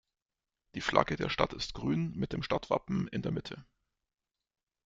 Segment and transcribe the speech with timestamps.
[0.73, 3.63] Die Flagge der Stadt ist grün mit dem Stadtwappen in der Mitte.